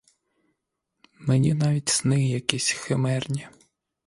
Мені 1.19 1.53
навіть 1.53 1.89
сни 1.89 2.29
якісь 2.29 2.71
химерні. 2.71 3.47